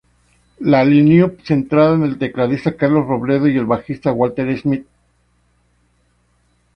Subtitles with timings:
[0.75, 4.87] La lineup centrada en el tecladista Carlos Robledo y el bajista Walter Schmidt.